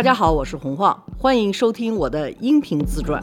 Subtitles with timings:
[0.00, 3.22] 大家好，我是洪晃，欢迎收听我的音频自传。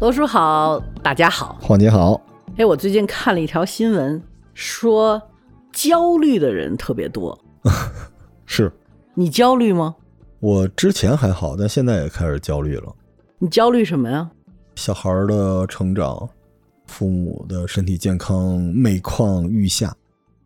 [0.00, 1.56] 罗叔好，大家好。
[1.60, 2.20] 晃姐好，
[2.56, 4.20] 哎，我最近看了一条新闻，
[4.54, 5.22] 说
[5.72, 7.38] 焦虑的人特别多。
[8.44, 8.72] 是
[9.14, 9.94] 你焦虑吗？
[10.40, 12.92] 我之前还好，但现在也开始焦虑了。
[13.38, 14.30] 你焦虑什么呀？
[14.74, 16.28] 小孩儿的成长，
[16.88, 19.96] 父母的身体健康每况愈下，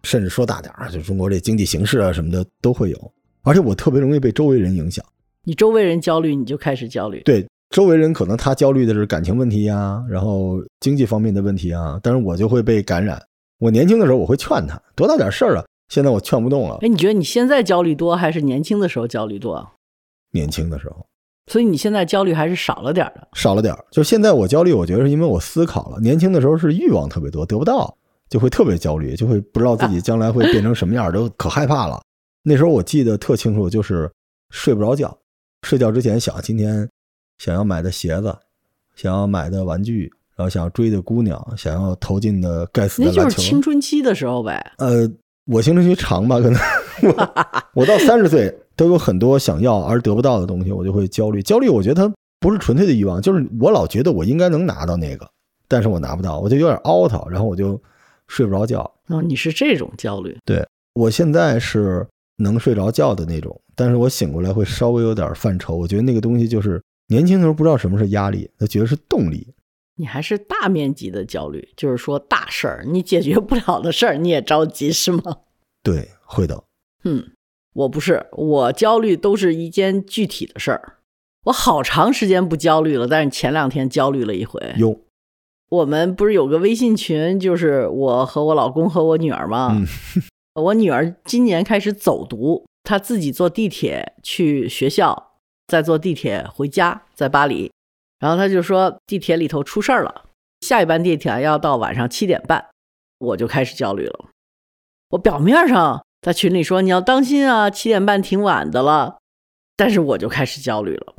[0.02, 3.12] 甚至说大点儿，就中国这经济形势啊什么的都会有。
[3.42, 5.04] 而且我特别容易被周围人影响，
[5.44, 7.22] 你周围人焦虑，你就开始焦虑。
[7.24, 13.20] 对周围人可能他焦虑的是感情问题呀，然后经济方面的问题啊，但是我就会被感染。
[13.58, 16.78] 我年轻的时候我会劝他，多大点事儿啊，现在我劝不动了。
[16.82, 19.72] 哎，你觉得你现在焦虑多，还是年轻的时候焦虑多？
[20.32, 21.06] 年轻的时候
[21.46, 23.28] 所以你现在焦虑还是少了点儿的。
[23.34, 25.98] 少了点儿，就现在我焦虑，我觉得是因为我思考了。
[26.00, 27.96] 年轻的时候是欲望特别多，得不到
[28.28, 32.00] 就会特别焦虑，就会不知道自己将来会变成什么样儿，都可害怕了。
[32.42, 34.10] 那时候我记得特清楚，就是
[34.50, 35.16] 睡不着觉，
[35.62, 36.88] 睡觉之前想今天
[37.38, 38.36] 想要买的鞋子，
[38.94, 43.36] 想要买的玩具，然后想要追的姑娘，想要投进的该死的那就篮球。
[43.36, 44.72] 是青春期的时候呗。
[44.78, 45.10] 呃，
[45.46, 46.60] 我青春期长吧，可能
[47.02, 47.34] 我
[47.74, 51.42] 我到三十岁都有很多想要而得不到的东西，我就会焦虑。
[51.42, 55.28] 焦虑，我觉得它不是纯粹的欲望，就是我老觉得我应该能拿到那个，
[55.68, 57.80] 但是我拿不到，我就有点凹头，然后我就
[58.28, 58.80] 睡不着觉。
[59.08, 60.36] 哦，你是这种焦虑。
[60.44, 62.06] 对我现在是
[62.36, 65.76] 能睡着觉的那种，但是我醒过来会稍微有点犯愁。
[65.76, 69.46] 我觉得那个东西就是年轻的时候不知道什么是压力，他觉得是动力。
[69.96, 75.22] 你还是大面积的焦虑，就是说大事儿你解决不了的事儿你也着急是吗？
[75.82, 76.64] 对，会的。
[77.04, 77.24] 嗯，
[77.74, 80.98] 我不是，我焦虑都是一件具体的事儿。
[81.44, 84.60] 我好长时间不焦虑了，但是前两天焦虑了一回。
[84.76, 85.00] 有，
[85.68, 89.70] 我们不是有个微信群，就是我和我老公和我女儿吗？
[89.72, 89.86] 嗯
[90.54, 95.32] 我女儿今年开始走读，她自己坐地铁去学校，
[95.66, 97.72] 再坐地铁回家，在巴黎。
[98.18, 100.26] 然后她就说地铁里头出事儿了，
[100.60, 102.66] 下一班地铁要到晚上七点半，
[103.18, 104.26] 我就开始焦虑了。
[105.08, 109.18] 我表面上在群里说你要当心啊，七点半挺晚的了，
[109.76, 111.14] 但是我就开始焦虑了。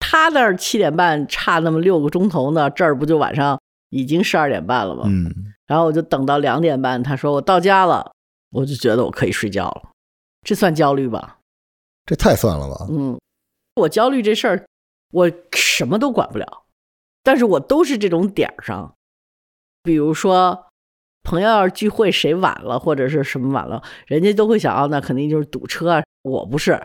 [0.00, 3.58] 他那儿七点半差那么六个钟头呢，这儿不就晚上
[3.90, 5.04] 已经十二点半了吗？
[5.06, 5.32] 嗯，
[5.66, 8.12] 然后我就等到两点半，他说我到家了，
[8.50, 9.90] 我就觉得我可以睡觉了，
[10.42, 11.38] 这算焦虑吧？
[12.04, 12.86] 这太算了吧？
[12.90, 13.18] 嗯，
[13.76, 14.66] 我焦虑这事儿，
[15.12, 16.64] 我什么都管不了，
[17.22, 18.94] 但是我都是这种点儿上，
[19.82, 20.66] 比如说
[21.24, 26.02] 朋友要是聚会谁晚了或者是什么晚了，人家都会想啊，那肯定就是堵车啊。
[26.22, 26.80] 我不是，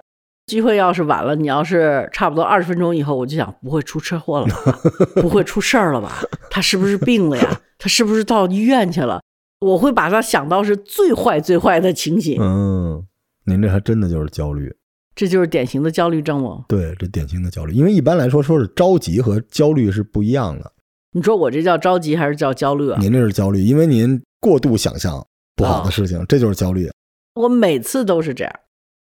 [0.47, 4.79] 聚会要是晚了，你要是差不多二十分钟以后，我就想不会出车祸了吧？
[5.22, 6.22] 不会出事儿了吧？
[6.50, 7.61] 他是不是病了呀？
[7.77, 9.22] 他是不是到医院去了？
[9.59, 13.06] 我会把他想到是最坏最坏的情形，嗯，
[13.45, 14.73] 您这还真的就是焦虑。
[15.16, 16.63] 这就是典型的焦虑症吗？
[16.69, 20.71] 对，这典型的焦虑，因为一般来说说是着急和焦虑是不一样的。
[21.12, 22.97] 你说我这叫着急还是叫焦虑啊？
[23.00, 25.25] 您这是焦虑，因为您过度想象
[25.56, 26.90] 不好的事情，这就是焦虑。
[27.34, 28.59] 我每次都是这样，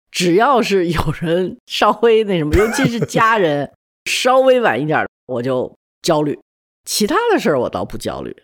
[0.10, 3.72] 只要是有人稍微那什么，尤其是家人
[4.10, 6.40] 稍微晚一点，我就焦虑。
[6.86, 8.36] 其他的事儿我倒不焦虑。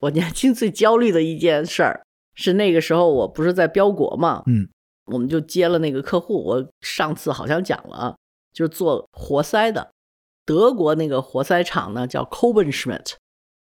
[0.00, 2.02] 我年轻最焦虑的一件事儿
[2.34, 4.68] 是那个时候我不是在标国嘛，嗯，
[5.06, 6.44] 我们就接了那个客户。
[6.44, 8.16] 我上次好像讲了，
[8.52, 9.90] 就是做活塞的，
[10.44, 13.14] 德国那个活塞厂呢叫 Coben Schmidt。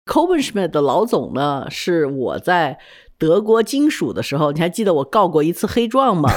[0.06, 2.78] Coben Schmidt 的老总呢是我在
[3.18, 6.30] 德国金属的时候，你还记得我告过一次黑状吗？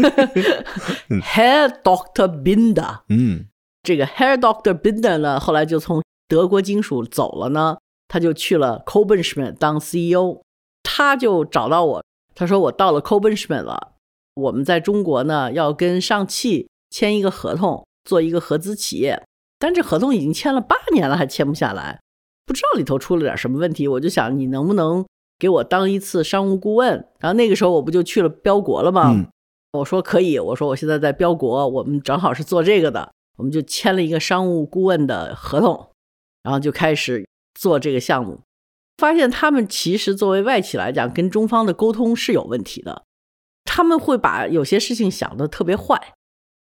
[1.22, 3.46] Herr Doctor Binder，嗯
[3.82, 7.78] 这个 Herr Doctor Binder 呢，后来就从德国金属走了呢，
[8.08, 10.42] 他就去了 Coben Schmidt 当 CEO。
[10.82, 13.92] 他就找到我，他说我到了 Coben Schmidt 了，
[14.34, 19.22] 我们在中国呢要跟上汽签一个合同，做一个合资企业，
[19.60, 22.00] 但这合同已经签了八年了，还签不下来，
[22.44, 23.86] 不知道里头出了点什么问题。
[23.86, 25.06] 我就想你能不能
[25.38, 27.06] 给我当一次商务顾问？
[27.20, 29.12] 然后那个时候我不就去了标国了吗？
[29.12, 29.28] 嗯
[29.72, 35.90] 我说可以，我说我现在在标国，我们正好是做这个的，我们就签了一个商务顾问的合同，
[36.42, 37.24] 然后就开始
[37.54, 38.40] 做这个项目。
[38.96, 43.04] 发现他们其实作为外企来讲，跟中方的沟通是有问题的，
[43.64, 46.14] 他们会把有些事情想得特别坏，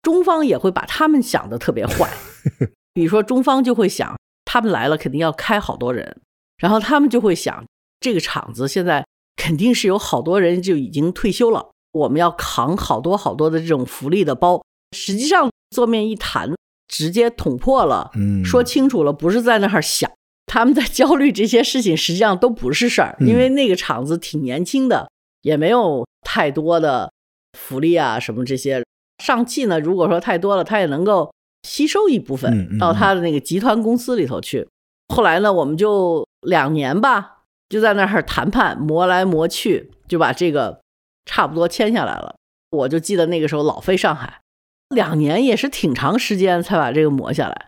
[0.02, 2.12] 中方也会把他们想得特别坏。
[2.98, 6.18] 比如说中方就会想，他们来了肯定要开好多人，
[6.58, 7.64] 然后他们就会想，
[8.00, 9.06] 这个厂子现在
[9.36, 14.64] 肯定是有好多人就已经退休了，我们要扛好多好多的这种福利的包。
[14.96, 16.56] 实际上坐面一谈，
[16.88, 20.12] 直接捅破了，嗯，说清楚了，不是在那儿想，
[20.48, 25.08] 他们在焦虑这些事情，实际上都不是事儿，嗯因为那个厂子挺年轻的，
[25.44, 27.12] 也没有太多的
[27.60, 28.84] 福利啊什么这些。
[29.24, 31.32] 上汽呢，如果说太多了，它也能够
[31.68, 34.68] 吸收一部嗯分嗯到他的那个集团公司里头去。
[35.14, 40.82] 后来呢，我们就两年吧，就在那儿谈判，磨来磨去，就把这个
[41.26, 42.36] 差不多签下来了。
[42.72, 44.42] 我就记得那个时候老飞上海，
[44.90, 47.68] 两年也是挺长时间才把这个磨下来。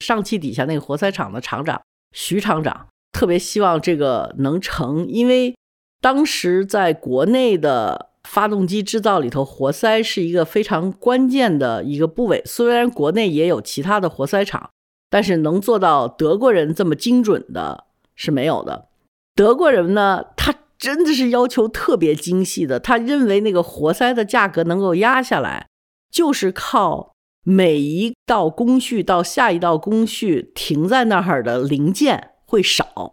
[0.00, 1.80] 上汽底下那个活塞厂的厂长
[2.12, 5.54] 徐厂长特别希望这个能成，因为
[6.00, 12.42] 当时在国内的发动机制造里头，活塞是一个非常关键的一个部位。
[12.46, 14.70] 虽然国内也有其他的活塞厂，
[15.10, 17.84] 但是能做到德国人这么精准的
[18.14, 18.88] 是没有的。
[19.34, 25.66] 德国人呢，他真的是要求特别精细的，他认为那个活塞的价格能够压下来，
[26.10, 27.12] 就是靠
[27.44, 33.12] 每一道工序到下一道工序停在那儿的零件会少。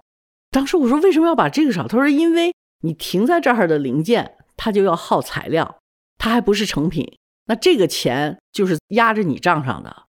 [0.49, 1.85] 当时我说为什么要把这个少？
[1.89, 5.79] 他说因为你停在这儿的零件，它就要耗材料，
[6.17, 10.03] 它还不是成品，那这个钱就是压着你账上的。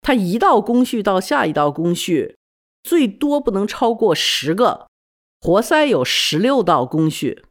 [0.00, 2.36] 它一道工序到下一道工序，
[2.82, 4.88] 最多不能超过十个。
[5.40, 7.44] 活塞有十六道工序，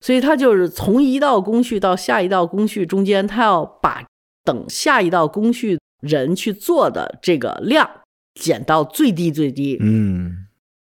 [0.00, 4.06] 所以它就是从一道工序到下一道工序中间，它要把
[4.44, 8.02] 等下一道工序人去做的这个量
[8.34, 9.76] 减到最低最低。
[9.80, 10.46] 嗯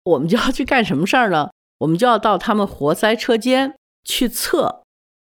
[0.04, 1.52] 我们就要去干什么事儿呢？
[1.78, 4.81] 我们就要到他们活塞车间去测。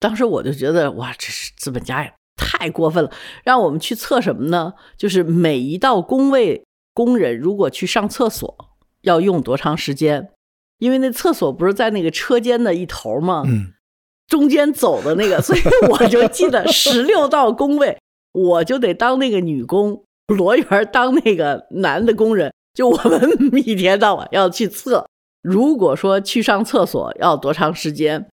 [0.00, 3.11] 当时我就觉得，哇，这是资本家呀太过分了，
[3.44, 4.73] 让我们去测什么呢？
[4.97, 8.56] 就是每一道工位工人如果去上厕所
[9.02, 10.31] 要用多长时间？
[10.79, 13.43] 因为那厕所不是在那个车间的一头吗？
[13.47, 13.75] 嗯，
[14.26, 15.61] 中间走的那个，所以
[15.91, 17.99] 我就记得十六道工位，
[18.32, 23.20] 我就得当那个女工，罗源当那个男的工人，就我们
[23.67, 25.06] 一天到晚要去测。
[25.43, 28.26] 如果说去上厕所要多长时间，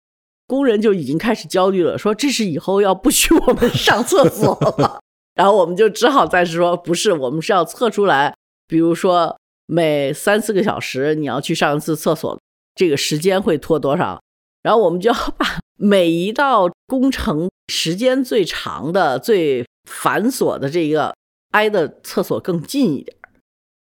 [0.46, 5.00] 工人就已经开始焦虑了，说这是以后要不许我们上厕所了。
[5.34, 8.34] 然后我们就只好再说，不是，我们是要测出来，
[8.66, 12.40] 比如说每三四个小时你要去上一次厕所，
[12.74, 14.20] 这个时间会拖多少？
[14.62, 21.14] 然后我们就要把 每一道工程时间最长的、最繁琐的这个
[21.50, 23.16] 挨的厕所更近一点，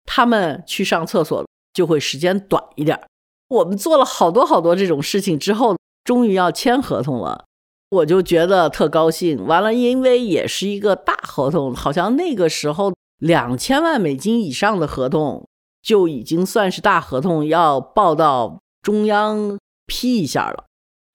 [0.05, 3.01] 他们去上厕所就会时间短一点。
[3.49, 5.77] 我们做了好多好多这种事情之后，
[6.11, 7.45] 终于要签合同了，
[7.89, 9.47] 我就觉得特高兴。
[9.47, 15.47] 完了，因为也是一个大合同，好像那个时候两千万美金以上的合同
[15.81, 20.65] 就已经算是大合同，要报到中央批一下了。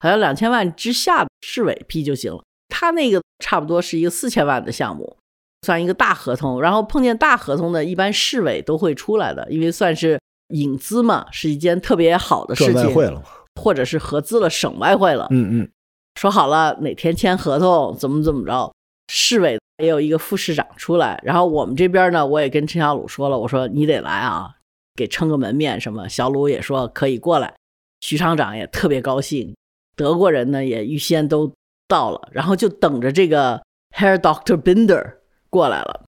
[0.00, 2.42] 好像两千万之下的市委批就行了。
[2.70, 5.18] 他那个差不多是一个四千万的项目，
[5.66, 6.62] 算一个大合同。
[6.62, 10.18] 然后碰见大合同的，一般市委都会出来的，因为算是
[10.54, 12.72] 引资嘛，是一件特别好的事情。
[12.72, 13.24] 赚外汇了嘛？
[13.56, 15.26] 或者是合资了，省外汇了。
[15.30, 15.68] 嗯嗯，
[16.14, 18.72] 说好了哪天签合同，怎么怎么着。
[19.08, 24.50] 市委也有一个副市长出来，然后我们这边呢，我也跟陈小鲁说了，我说你得来啊，
[24.94, 26.08] 给撑个门面什么。
[26.08, 27.54] 小鲁也说可以过来，
[28.00, 29.54] 徐厂长也特别高兴，
[29.94, 31.52] 德国人呢也预先都
[31.86, 33.62] 到了，然后就等着这个
[33.96, 35.14] Herr Doctor Binder
[35.48, 36.02] 过来了。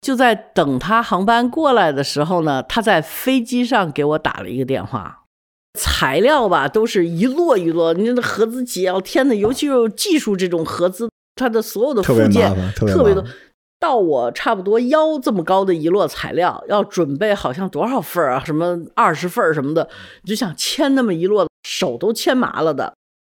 [0.00, 5.23] 就在等他航班过来的时候呢，他在飞机上给我打了一个电话。
[5.78, 13.24] 材料吧，都是一摞一摞，你那合资企业要天的，尤其是技术这种合资，它的所有的附件特别多。
[13.80, 18.42] 到我差不多腰这么高的一摞材料，要准备好像多少份啊？
[18.42, 19.86] 什么二十份什么的，
[20.22, 22.94] 你就想签那么一摞，手都签麻了的。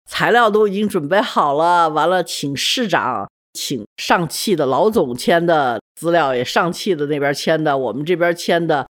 [0.09, 8.87] 材料都已经准备好了，完了请市长、请上汽的老总签的资料，也上汽的那边签的，我们这边签的，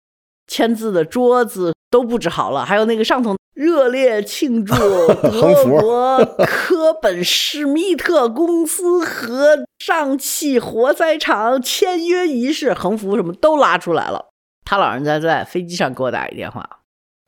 [0.47, 4.75] 签字的桌子都布置好了，还有那个上头热烈庆祝
[5.23, 14.27] 德符国科本施密特公司和上汽活塞厂签约仪式，横幅什么都拉出来了。
[14.65, 16.81] 他老人家在飞机上给我打一电话，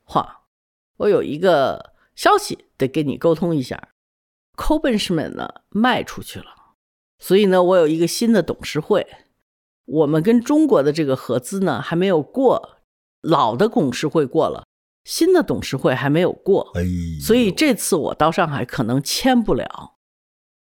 [0.03, 0.41] 话，
[0.97, 3.89] 我有一个消息得跟你沟通一下
[4.57, 6.45] c o b e n s m n 呢卖出去了，
[7.17, 9.07] 所以呢，我有一个新的董事会，
[9.85, 12.77] 我们跟中国的这个合资呢还没有过，
[13.21, 14.65] 老的董事会过了，
[15.03, 16.83] 新的董事会还没有过，哎，
[17.21, 19.93] 所以这次我到上海可能签不了。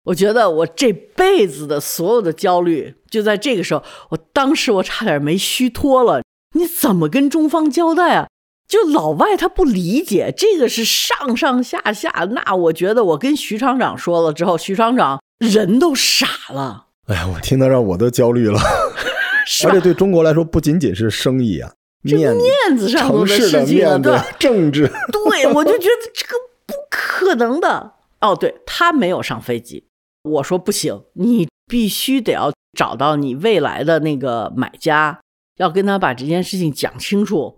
[0.05, 6.21] 我觉得我这辈子的所有的焦虑就在这个时候，我当时我差点没虚脱了。
[6.55, 8.27] 你怎么跟中方交代啊？
[8.67, 12.09] 就老外他不理解，这个是上上下下。
[12.31, 18.59] 那我觉得我跟徐厂长说了之后，徐厂长人都傻了，哎呀，我听到让我都焦虑了。
[19.65, 26.33] 而且对中国来说，不仅仅是生意啊，面面子上的事情啊，对， 政治， 对，我就觉得这个
[26.65, 27.93] 不可能的。
[28.21, 29.85] 哦，对他没有上飞机，
[30.23, 35.21] 我说不行，你必须得要找到你未来的那个买家，
[35.57, 37.57] 要跟他把这件事情讲清楚，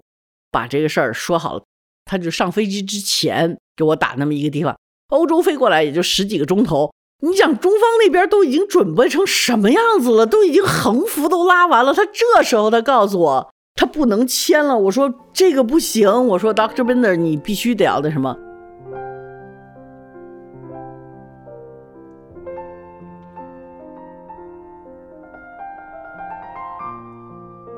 [0.52, 1.64] 把这个事儿说好了。
[2.06, 4.76] 他就上飞机之前给我打那么一个地方，
[5.10, 6.92] 欧洲飞过来也就十几个钟头。
[7.24, 18.38] 你想中方那边都已经准备成什么样子了，都已经横幅都拉完了，他这时候他告诉我他不能签了，我说这个不行，我说 Doctor Binder 你必须得要那什么。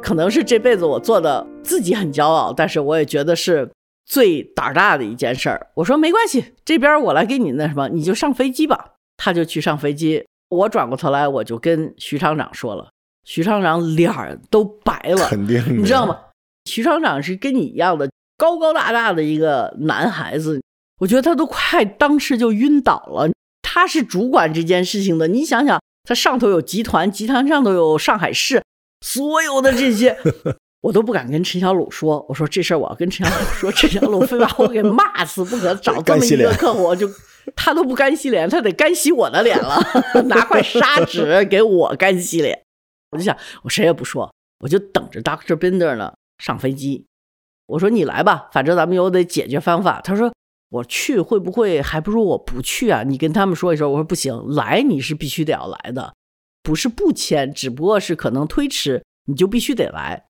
[0.01, 3.71] 可能是这辈子我做的自己很骄傲，但是我也觉得是
[4.05, 5.67] 最胆大的一件事儿。
[5.75, 8.95] 我说没关系，这边我来给你那什么，你就上飞机吧。
[9.15, 12.89] 他就去上飞机，我转过头来我就跟徐厂长说了，
[13.23, 16.17] 徐厂长脸儿都白了，肯定你知道吗？
[16.65, 20.61] 徐厂长是跟你一样的高高大大的一个男孩子，
[20.99, 23.29] 我觉得他都快当时就晕倒了。
[23.61, 28.61] 他是主管这件事情的，你想想，他上头有集团，集团上头有上海市，
[29.01, 30.17] 所有的这些，
[30.83, 32.25] 我都不敢跟陈小鲁说。
[32.29, 35.73] 我说这事儿我要跟陈小鲁说， 陈小鲁非把我给骂死不可。
[35.75, 37.09] 找这么一个客户，就
[37.55, 39.81] 他都不干洗脸，他得干洗我的脸了，
[40.27, 42.62] 拿块砂纸给我干洗脸。
[43.13, 47.05] 我就想，我谁也不说，我就等着 Doctor Binder 呢上飞机。
[47.67, 50.01] 我说你来吧，反正咱们有得解决方法。
[50.01, 50.33] 他说
[50.69, 53.03] 我去会不会还不如我不去啊？
[53.03, 53.89] 你跟他们说一声。
[53.89, 56.13] 我说不行，来你是必须得要来的，
[56.61, 60.25] 不是不签，只不过是可能推迟，你就必须得来。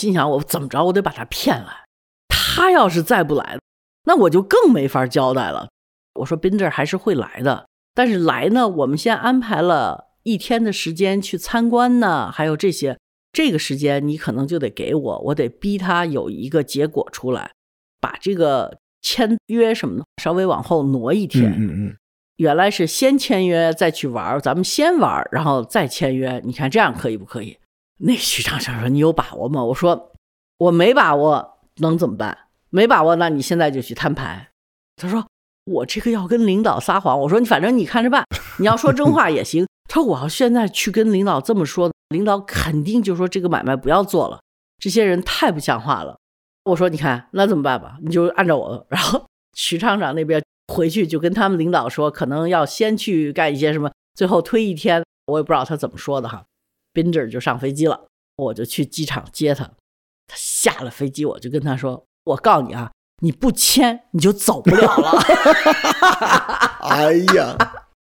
[0.00, 1.84] 心想我怎么着，我得把他骗来。
[2.28, 3.58] 他要是再不来，
[4.04, 5.68] 那我就更没法交代了。
[6.14, 12.98] 我说 Binder 还是会来的，但是来呢，我们先安排了一天的时间去参观呢，还有这些。
[13.32, 17.52] 这个时间你可能就得给我，我得逼他有一个结果出来，
[17.98, 21.50] 把这个签约什么的稍微往后挪一天。
[21.50, 21.96] 嗯嗯
[22.36, 26.42] 原来是先签约再去玩儿，咱们先玩儿，然后再签约。
[26.44, 27.56] 你看这样可以不可以？
[27.98, 30.12] 那徐长生说：“你有把握吗？”我说
[30.58, 32.36] ：“我没把握，能怎么办？
[32.68, 34.48] 没把握，那你现在就去摊牌。”
[34.96, 35.24] 他说
[35.64, 38.24] ：“我这个要跟领导撒谎。”我说：“你反正你看着办，
[38.58, 44.40] 你要说真话也行。”他说：“我要现在去跟领导这么说，领导肯定就说这个买卖不要做了，
[44.78, 46.18] 这些人太不像话了。”
[46.64, 47.98] 我说：“你看那怎么办吧？
[48.02, 56.44] 你就按照我。”然后 徐厂长那边回去就跟他们领导说，可能要先去干一些什么，最后推一天，我也不知道他怎么说的哈。
[56.94, 59.64] Binder 就上飞机了，我就去机场接他。
[60.28, 65.10] 他下了飞机，我就跟他说：“我告诉你啊，你不签你就走不了了。
[66.88, 67.56] ”哎呀，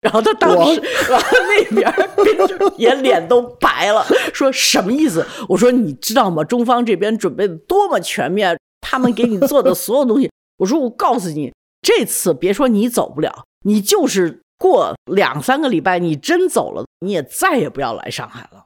[0.06, 5.26] 然后他当时，然后那边儿也脸都白了，说什么意思？
[5.50, 6.44] 我说你知道吗？
[6.44, 10.30] 中方这边准备的多么全面，他们给你做的所有东西。
[10.58, 18.66] 我说我告诉你，这次别说你走不了，你就是过两三个礼拜，你真走了，你也再也不要来上海了，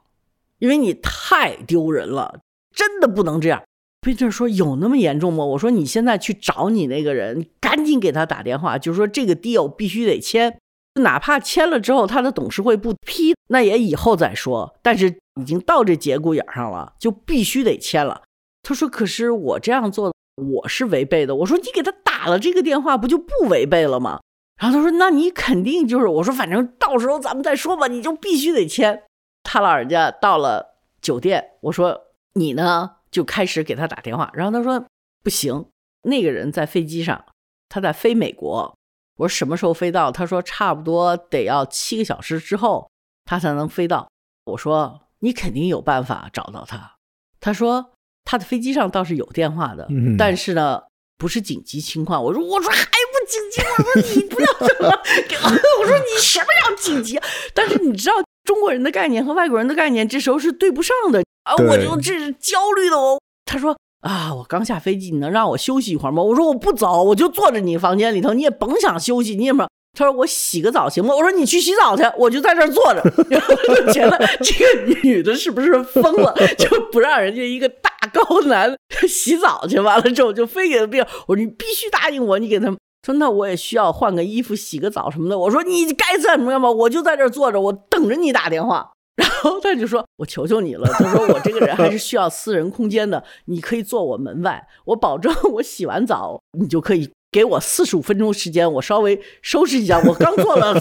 [0.58, 2.40] 因为你太丢人了，
[2.76, 3.62] 真的不能这样。
[4.02, 5.42] 宾特说有那么严重吗？
[5.42, 10.58] 我说你现在去找你那个人，赶紧给他打电话，就说这个 deal 必须得签。
[11.02, 14.76] 哪怕签了之后，他的董事会不批，那也以后再说。
[14.82, 18.22] 但是已经到这节骨眼上了，就必须得签了。
[18.62, 24.20] 他说：“可是我这样做，我是违背的。”我说：“你给他打了这个电话，不就不违背了吗？”
[24.60, 29.02] 然后他说：“那你肯定就是……”我说：“反正到时候咱们再说吧，你就必须得签。”
[29.42, 31.98] 他老人家到了酒店，我说
[32.34, 34.30] ：“你呢？”就开始给他打电话。
[34.34, 34.84] 然后他说
[35.24, 35.66] ：“不行，
[36.02, 37.24] 那个人在飞机上，
[37.68, 38.72] 他在飞美国。”
[39.20, 40.10] 我说什么时候飞到？
[40.10, 42.90] 他说差不多得要七个小时之后，
[43.26, 44.08] 他才能飞到。
[44.46, 46.96] 我说你肯定有办法找到他。
[47.38, 47.92] 他说
[48.24, 50.80] 他的飞机上倒是有电话的，嗯但是呢
[51.18, 52.24] 不是紧急情况。
[52.24, 53.60] 我说我说还不紧急？
[53.60, 54.90] 我说你不要这么
[55.28, 55.50] 给我，
[55.80, 57.20] 我说你什么叫紧急？
[57.52, 61.54] 但是你知道中国人的概念和外国人的概念这时候是对不上的啊！
[61.56, 63.20] 我就这是焦虑的我。
[63.44, 63.76] 他说。
[64.00, 64.34] 啊！
[64.34, 66.22] 我刚下飞机，你能让我休息一会儿吗？
[66.22, 69.68] 我说我不走，我就坐着你房间里头，你也甭想休息，你也么？
[69.98, 71.14] 他说我洗个澡行吗？
[71.14, 73.02] 我说你去洗澡去，我就在这儿坐着。
[73.28, 78.74] 然后就觉得这个女的是不是疯了，就不让人家一个大高男
[79.08, 79.78] 洗澡去？
[79.80, 81.04] 完了之后就非给他病。
[81.26, 85.38] 我说你必须答应我，你给他说那我也需要换个衣服、洗个澡什么的。
[85.38, 88.92] 我说你该怎么样吧，我就在这儿坐着，我等着你打电话。
[89.20, 100.00] 然后他就说：“我求求你了。”他说：“我这个人还是需要私人空间的，你可以坐我门外，我保证我洗完澡，你就可以给我四十五分钟时间，我稍微收拾一下。
[100.06, 100.74] 我刚坐了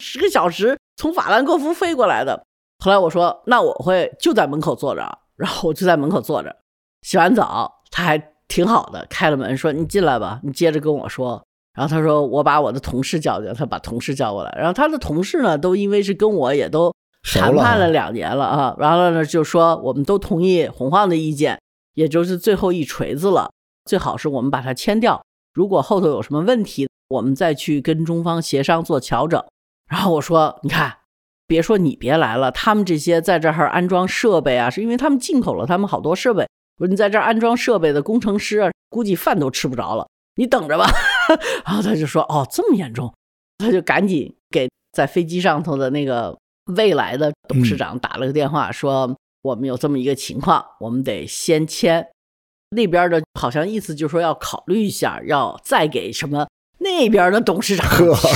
[0.00, 2.44] 十个小时，从法兰克福飞过来的。
[2.84, 6.54] 后来我说：那我会就在门口坐着，然后我就在门口坐着。
[7.02, 11.42] 洗完澡他还挺好的，开了门说：“你进来吧，你接着跟我说。”
[11.74, 14.54] 然后他说：“我把我的同事叫进来，他把同事叫过来。
[14.58, 21.60] 然后他的同事呢，都因为是跟我也都谈判了两年了啊，完了呢就说我们都同意洪晃的意见，
[21.94, 23.50] 也就是最后一锤子了。
[23.84, 25.24] 最好是我们把它签掉，
[25.54, 29.42] 如果后头有什么问题，我们再去跟中方协商做调整。”
[29.90, 30.98] 然后我说：“你看，
[31.46, 36.46] 别说你别来了，他们这些在这儿安装设备啊，是因为他们进口了他们好多设备。
[36.78, 40.86] 我说你在这儿安装设备的工程师，估计饭都吃不着了。”你等着吧，
[41.66, 43.12] 然后他就说：“哦，这么严重。”
[43.58, 52.06] 他就赶紧给在飞机上头的那个未来的董事长打了个电话，说：“我们有这么一个情况，我们得先签。”
[52.74, 56.46] 那边的好像意思就是说要考虑一下，要再给什么？
[56.78, 57.86] 那边的董事长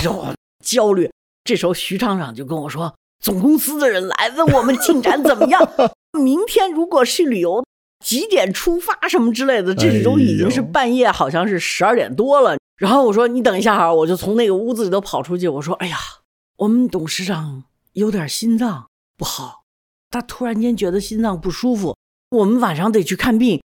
[0.64, 1.10] 焦虑。
[1.44, 5.68] 这时候徐厂长就跟我说：“总公司的人来问我们进展怎么样？
[6.22, 7.64] 明天如果是旅游。”
[8.04, 12.56] 几点出发什么之类的，这都已经是半夜，好像是十二点多了。
[12.76, 15.48] 然后我说：“你等一下哈，我就从那个屋子里头跑出去。
[15.48, 15.96] 我说：‘哎呀，
[16.58, 17.64] 我们董事长
[17.96, 19.62] 有点心脏不好，
[20.10, 21.96] 他突然间觉得心脏不舒服，
[22.28, 23.62] 我们晚上得去看病。’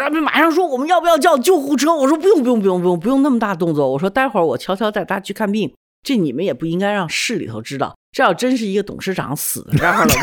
[0.00, 5.74] 他们马上说：‘我们要不要叫救护车？’我说：‘不用，不用，不用，不用，不用那么大动作。’我说：‘待会儿我悄悄带他去看病，
[6.04, 7.96] 这你们也不应该让市里头知道。
[8.12, 10.14] 这要真是一个董事长死在这儿了，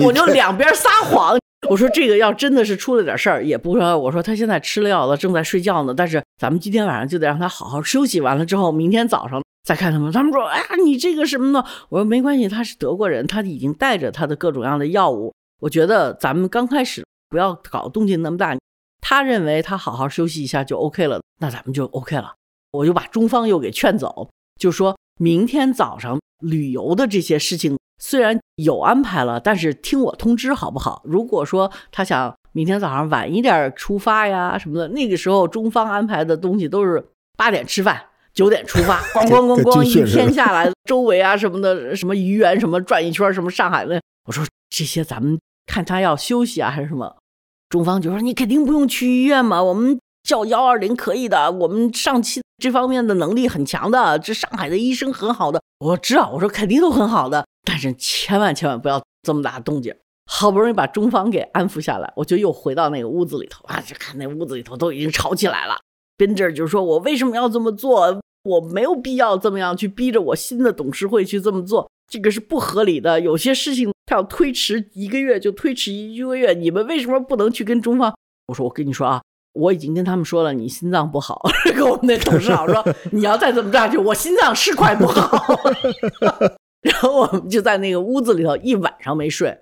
[0.04, 1.38] 我就两边撒谎。’
[1.70, 3.96] 我说这个要真的是出了点事儿，也不说。
[3.96, 5.94] 我说他现在吃了药了，正在睡觉呢。
[5.96, 8.20] 但是咱们今天晚上就得让他好好休息。
[8.20, 10.12] 完了之后，明天早上再看他们。
[10.12, 15.34] 他们说：“哎呀，你这个什么呢？”我说：“没关系，他是德国人，他已经带着他的各种各样的药物。
[15.60, 18.56] 我觉得咱们刚开始不要搞动静那么大。
[19.02, 22.34] 他认为他好好休息一下就 OK 了，那咱们就 OK 了。
[22.70, 24.30] 我就把中方又给劝走，
[24.60, 31.00] 就说明天早上旅游的这些事情。”虽然有安排了，但是听我通知好不好？
[31.04, 37.02] 如果说他想明天早上晚一点出发呀什么的，那个时候中方安排的东西都是
[37.38, 38.04] 八点吃饭，
[38.36, 47.16] 九点出发， 咣咣咣咣一天下来，周围啊什么的，什么愚园什么转一圈，什么上海的，我说这些咱们看他要休息啊还是什么，
[47.68, 49.98] 中方就说你肯定不用去医院嘛，我们。
[50.26, 59.94] 叫幺二零可以的，我们上期这方面的能力很强的，这上海的医生很好的，我知道，我说肯定都很好的，但是千万千万不要这么大动静。
[60.28, 65.76] 好不容易把中方给安抚下来，我就又回到那个屋子里头啊，就看那屋子里头都已经吵起来了。
[66.16, 68.20] 边这就说我为什么要这么做？
[68.46, 73.20] 我没有必要这么样去逼着我新的董事会去这么做，这个是不合理的。
[73.20, 78.14] 有些事情他要推迟一个月就推迟一个月，你们为什么不能去跟中方？
[78.46, 79.20] 我说我跟你说啊。
[79.58, 81.40] 我已经跟他们说了，你心脏不好。
[81.74, 85.42] 跟我们那董事长说，你要再这么下去，我心脏是快不好。
[86.84, 89.58] 然后我们就在那个屋子里头一晚上没睡，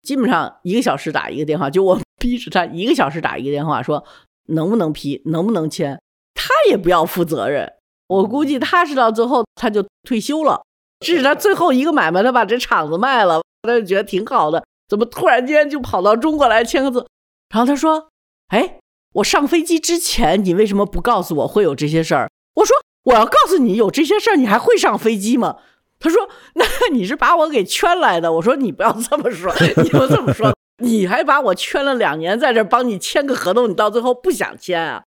[0.00, 4.02] 基本上一个小时打一个电话，就我逼着他一个小时打一个电话，说
[4.46, 6.00] 能不能批，能不能签，
[6.32, 7.70] 他也不要负责任。
[8.06, 10.62] 我估计他是到最后他就退休了，
[11.00, 14.64] 这是他最后一个买卖，他把这厂子卖了，他就觉得挺好的。
[14.88, 17.06] 怎么突然间就跑到中国来签个字？
[17.50, 18.08] 然后他说，
[18.48, 18.78] 哎。
[19.14, 22.28] 我上飞机之前，你为什么不告诉我会有这些事儿？
[22.54, 25.58] 我说我要告诉你有这些事儿，你还会上飞机吗？
[26.00, 28.32] 他说那你是把我给圈来的。
[28.32, 35.04] 我说你不要这么说，你不这么说， 你还把我圈了两年，在这帮你签个合同，你到最后不想签啊？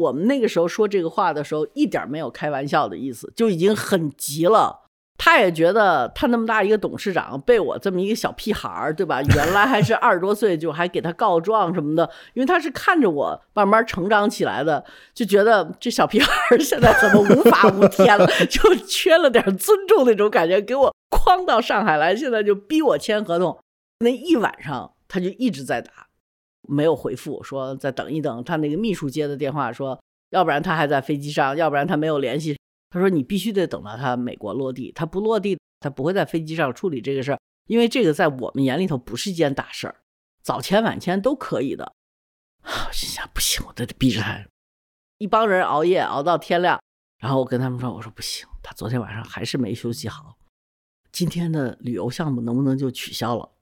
[0.00, 4.80] 我们那个时候说这个话的时候，一点没有开玩笑的意思，就已经很急了。
[5.22, 9.20] 他也觉得他那么大一个董事长被我这么一个小屁孩儿，对吧？
[9.20, 14.82] 原来还是二十多岁就还给他告状什么的，因为他是看着我慢慢成长起来的，
[15.12, 23.58] 就觉得这小屁孩儿现在怎么无法无天了， 就缺了点尊重那种感觉，给我诓到上海来，现在就逼我签合同。
[23.98, 25.92] 那一晚上他就一直在打，
[26.68, 28.44] 没有回复，说再等一等。
[28.44, 32.56] 他那个秘书接的电话说，要不然他还在飞机上，要不然他没有联系。
[32.90, 40.00] 他说：“你必须得等到他美国落地，他不落地，他不会在飞机上处理这个事儿，因为这个在我们眼里头不是一件大事儿，
[40.42, 41.92] 早签晚签都可以的。”
[42.66, 44.44] 我心想：“不行，我得逼着他。”
[45.18, 46.80] 一帮人熬夜熬到天亮，
[47.18, 50.36] 然后我跟他们说：“我说不行，他昨天晚上还是没休息好，
[51.12, 53.52] 今天的旅游项目能不能就取消了？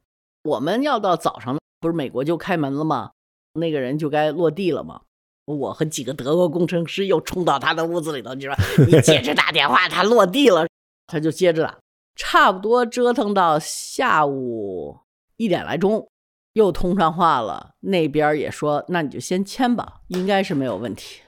[0.45, 3.11] 我们要到早上的，不是美国就开门了吗？
[3.55, 5.03] 那个人就该落地了吗？”
[5.47, 8.55] 我和几个德国工程师又冲到他的屋子里头，你说
[8.87, 10.67] 你接着打电话，他落地了，
[11.07, 11.79] 他就接着打，
[12.17, 14.99] 差不多折腾到下午
[15.38, 16.07] 一点来钟，
[16.53, 21.23] 又通上话了，那边也说那你就先签吧，应该是没有问题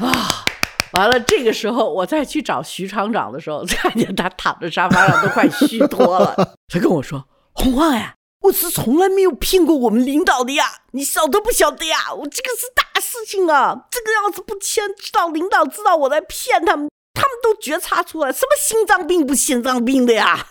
[0.00, 0.44] 啊。
[0.92, 8.14] 完了，这个时候我再去找徐厂长的时候， 看见他躺在沙发上都快虚脱了， 他跟我说：“洪晃呀，
[8.46, 12.12] 我是从来没有骗过我们领导的呀，你晓得不晓得呀？
[12.14, 20.48] 我这个是大事情啊，这个要是不签，知道领导知道我在骗他们，他们都觉察出来什么心脏病不心脏病的呀。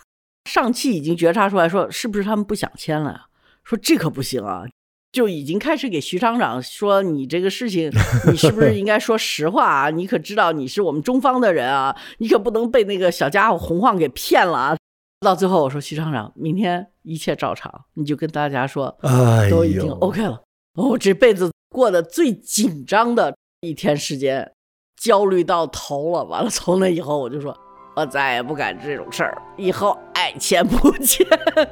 [0.50, 3.26] 上汽已经觉察出来说，是不是他们不想签了呀？
[3.64, 4.64] 说这可不行啊，
[5.14, 7.90] 就已经开始给徐厂长说，你这个事情，
[8.30, 9.90] 你是不是应该说实话啊？
[9.90, 11.96] 你可知道你是我们中方的人啊？
[12.18, 14.78] 你可不能被那个小家伙洪晃给骗了啊！
[15.26, 18.96] 到最后我说，徐厂长，明天一切照常，你就跟大家说，
[19.50, 20.42] 都已经 OK 了。
[20.76, 24.54] 我这辈子过得最紧张的一天时间，
[25.02, 26.24] 焦虑到头了。
[26.24, 27.58] 完了，从那以后我就说。
[27.98, 31.26] 我再也不干这种事儿，以后爱钱不钱。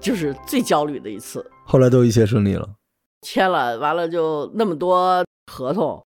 [0.00, 1.44] 就是最焦虑的一次。
[1.66, 2.66] 后来都一切顺利了，
[3.22, 6.04] 签了，完了就那么多合同，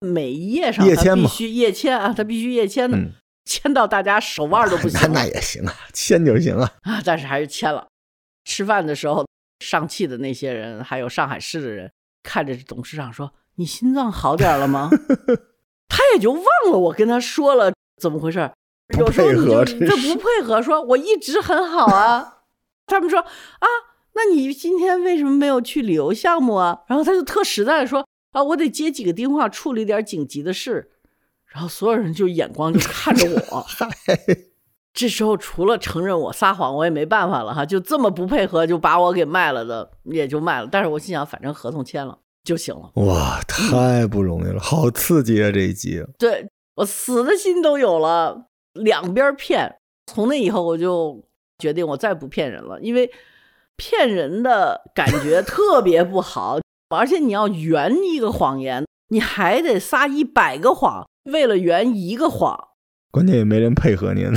[0.00, 2.98] 每一页上他必须页签啊，他必须页签的，
[3.44, 5.12] 签到大家手腕都不 行。
[5.12, 7.86] 那也行啊，签就行了啊，但是还是签了。
[8.44, 9.26] 吃饭的时候。
[9.60, 11.90] 上汽的那些人，还有上海市的人，
[12.22, 14.90] 看着董事长说：“你心脏好点了吗？
[15.88, 18.50] ”他也就忘了我跟他说了怎么回事。
[18.98, 22.40] 有时候你就这不配合，说我一直很好啊。
[22.86, 23.66] 他们说：“啊，
[24.16, 30.90] 那你今天为什么没有去旅游项目啊？”然后他就特实在的说：“啊，我得接几个电话，处理点紧急的事。”
[31.46, 33.66] 然后所有人就眼光就看着我。
[34.92, 40.68] 这时候除了承认我撒谎，我也没办法了哈，就这么不配合就把我给卖了的，也就卖了。
[40.72, 42.90] 但是我心想，反正合同签了就行了。
[42.94, 45.50] 哇，太不容易了，好刺激啊！
[45.50, 49.76] 这一集，对我死的心都有了，两边骗。
[50.06, 51.22] 从那以后，我就
[51.58, 53.10] 决定我再不骗人了，因为
[53.76, 56.58] 骗人的感觉 特别不好，
[56.88, 62.68] 而且你要圆一个谎言，你还得撒一百个谎，为了圆一个谎。
[63.10, 64.30] 关键也没人配合您，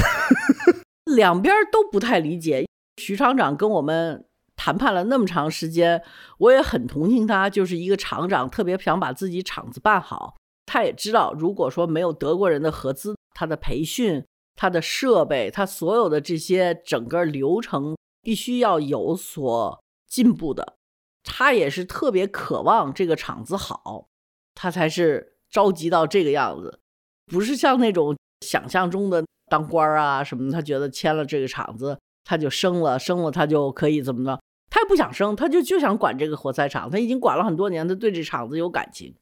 [1.06, 2.66] 两边都不太理解。
[2.98, 4.26] 徐厂长跟我们
[4.56, 6.02] 谈判了那么长时间，
[6.38, 10.36] 我也很同情他，就是一个厂长，特别想把自己厂子办好。
[10.66, 14.24] 他也知道，如果说没有德国人的合资，他的培训、
[14.56, 20.76] 他的设备、他所有的这些整个流程，必须要有所进步的。
[21.24, 24.08] 他也是特别渴望这个厂子好，
[24.56, 26.80] 他才是着急到这个样子，
[27.26, 28.16] 不是像那种。
[28.42, 34.40] 想象中的当官啊什么，他觉得签了这个厂子，他就升了，升了他就可以怎么着？
[34.70, 39.14] 他也不想升，他就就想管这个火柴厂，他已经管了很多年，他对这厂子有感情。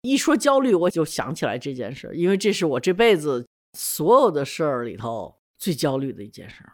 [0.00, 6.64] 一说焦虑，我就想起来这件事，因为这是我这辈子所有的事儿里头最焦虑的一件事。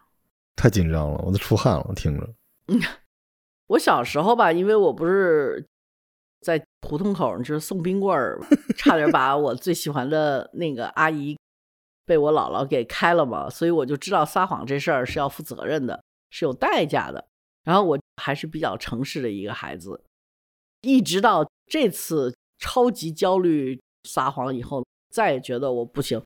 [0.57, 2.29] 太紧张了，我都出汗了，听着。
[2.69, 2.81] 嗯，
[3.69, 5.67] 我小时候吧，因为我不是
[6.41, 8.41] 在胡同口就是送冰棍儿，
[8.77, 11.37] 差点把我最喜欢的那个阿姨。
[12.07, 17.27] 被我姥姥给开了嘛，所以我就知道撒谎这事儿是要负责任的，是有代价的。
[17.63, 20.05] 然后我还是比较诚实的一个孩子，
[20.83, 26.23] 一直到这次超级焦虑撒谎以后，再也觉得我不行。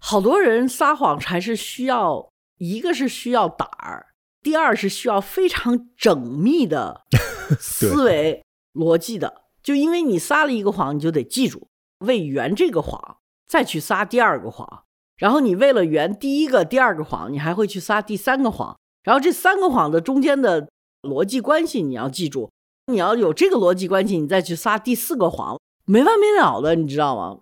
[0.00, 2.27] 好多人撒谎还是需要，
[2.58, 4.08] 一个是需要胆儿，
[4.42, 7.02] 第二是需要非常缜密的
[7.58, 8.44] 思维
[8.74, 9.42] 逻辑的。
[9.62, 11.68] 就因为你撒了一个谎，你就得记住，
[11.98, 14.84] 为圆这个谎再去撒第二个谎。
[15.16, 18.78] 然后你为了圆第一个、第二个谎，你还会去撒第三个谎。
[19.02, 20.68] 然后这三个谎的中间的
[21.02, 22.50] 逻辑关系你要记住，
[22.86, 27.40] 你要有这个逻辑关系，你再去撒第四个谎，没完没了的，你知道吗？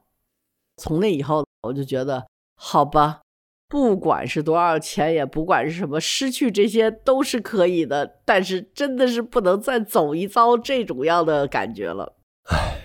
[0.77, 2.27] 从那以后，我就觉得，
[2.57, 3.21] 好吧，
[3.69, 12.17] 不管是多少钱，也不管是什么，失去这些都是可以的，但是真的是不能再走一遭这种样的感觉了。
[12.51, 12.79] 唉，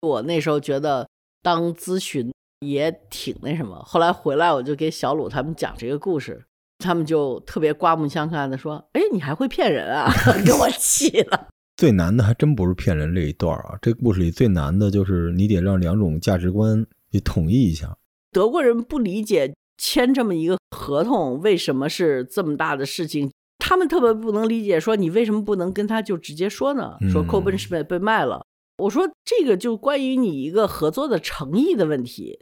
[0.00, 1.08] 我那时候觉得
[1.42, 2.32] 当咨询。
[2.64, 6.44] 也挺那什么，后来回来我就给小鲁他们讲这个故事，
[6.78, 10.08] 他们就特别刮目相看的说：“哎，你还会骗人啊！”
[10.46, 11.48] 给我气了。
[11.76, 17.98] 最难的还真不是骗人这一段啊，这故事里最难的就是你得让两种价值观你统一一下。
[18.30, 26.96] 德国人不理解签这么一个合同为什么是这么大的事情，他们特别不能理解，说你为什么不能跟他就直接说呢？
[27.10, 28.44] 说 c o b e n s h m i 被卖了，
[28.78, 32.40] 我说这个就关于你一个合作的诚意的问题。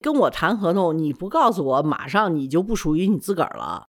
[0.00, 3.86] 跟我谈合同，你不告诉我，马上你就不属于你自个儿了，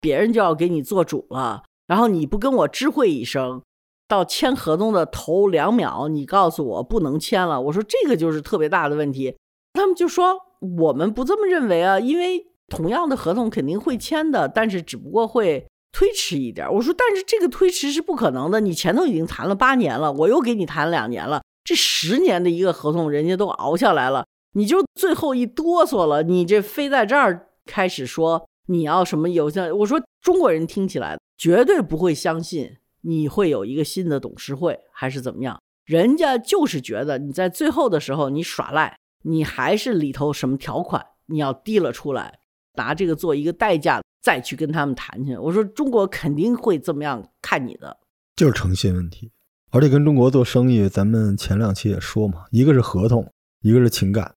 [0.00, 1.64] 别人就要给你做主了。
[1.88, 3.62] 然后你不跟我知会一声，
[4.06, 7.60] 到签合同的头两秒，你告诉我不能签了。
[7.60, 9.36] 我说这个就是特别大的问题。
[9.72, 16.66] 他们就说我们不这么认为啊，因为同样的合同肯定会签的，但是只不过会推迟一点。
[16.72, 29.74] 我说但是这个推迟是不可能的，你前头已经谈了八年了，我又给你谈两年了，这十年的一个合同，人家都熬下来了，你就最后一哆嗦了，你这非在这儿开始说你要什么有效？
[29.74, 42.38] 我说中国人听起来绝对不会相信你会有一个新的董事会还是怎么样，人家就是觉得你在最后的时候你耍赖，你还是里头什么条款你要提了出来，
[42.76, 45.36] 拿这个做一个代价再去跟他们谈去。
[45.36, 47.96] 我说中国肯定会这么样看你的，
[48.36, 49.30] 就是诚信问题。
[49.72, 53.28] 而且跟中国做生意，咱们前两期也说嘛，一个是合同，
[53.62, 54.32] 一个是情感。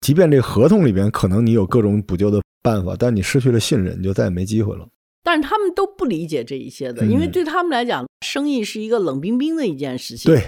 [0.00, 4.88] 即便这合同里边可能你有各种补救的办法，但你失去了信任，你就再也没机会了。
[5.22, 10.32] 但是他们都不理解这一些的，因为对他们来讲，生意是一个冷冰冰的一件事情。
[10.32, 10.42] 对，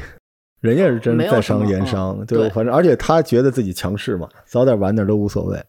[0.62, 5.62] 人家是真在商言商，对，反正而且他觉得自己强势嘛，早点晚点都无所谓。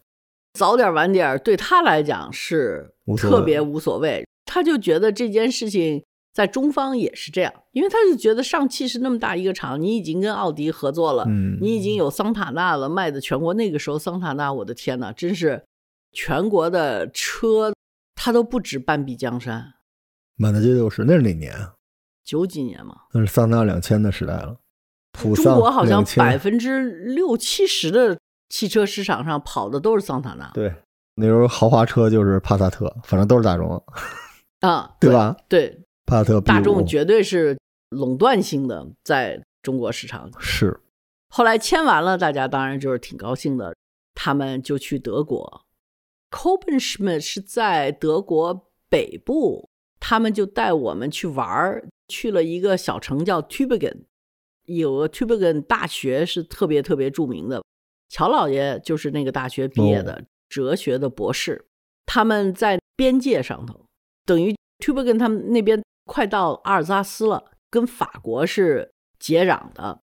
[0.54, 6.02] 早点晚点对他来讲是特别无所谓，他就觉得这件事情。
[6.32, 13.54] 在中方也是这样，因为他就觉得上汽是那么大一个厂，你已经跟奥迪合作了，嗯，你已经有桑塔纳了，卖的全国。
[13.54, 15.62] 那个时候桑塔纳，我的天哪，真是
[16.10, 17.72] 全国的车，
[18.16, 19.74] 它都不止半壁江山。
[20.34, 21.74] 满大街都是，那是哪年啊？
[22.24, 24.56] 九几年嘛，那是桑塔纳两千的时代了。
[25.34, 30.50] 中国好像百分之六七十的汽车市场上跑的都是桑塔纳。
[30.52, 30.74] 对，
[31.14, 33.82] 那时候豪华车就是帕萨特，反正都是大众
[34.60, 35.36] 啊， 对吧？
[35.48, 35.80] 对。
[36.06, 37.56] 帕萨特大众绝对是
[37.90, 40.78] 垄断性的，在中国市场是。
[41.28, 43.74] 后来签完了，大家当然就是挺高兴的。
[44.14, 45.64] 他们就去德国
[46.30, 54.04] c o p e n s c h m i t 是在德国北部，他们就带我们去玩儿，去了一个小城叫 Tübingen，
[54.66, 57.62] 有个 Tübingen 大学是特别特别著名的。
[58.08, 61.66] 乔老爷就是那个大学毕业的，哲学的博士。
[62.06, 63.86] 他们在边界上头，
[64.24, 65.82] 等于 Tübingen 他们那边。
[66.06, 70.00] 快到阿尔萨斯了，跟法国是接壤的。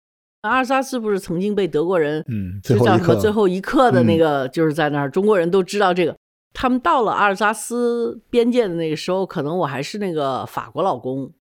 [0.41, 6.13] 阿尔萨斯不是曾经被德国人，嗯，就叫什么最后一刻的那个，就是在那儿，中国人都知道这个。
[6.53, 11.31] 他们到了阿尔萨斯边界的那个时候，可能我还是那个法国老公，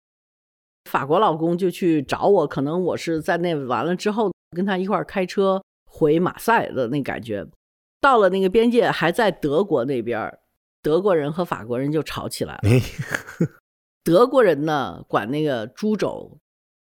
[0.91, 7.47] 法国老公就去找我，可能我是在那完了之后跟他一块开车回马赛的那感觉。
[8.01, 10.31] 到了那个边界，还在德国那边，
[10.83, 12.61] 德国人和法国人就吵起来了。
[14.05, 16.37] 德国人呢，管那个猪肘